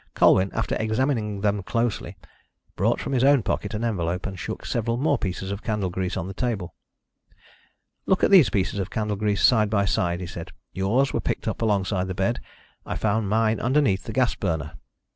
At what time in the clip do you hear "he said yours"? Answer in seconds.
10.19-11.13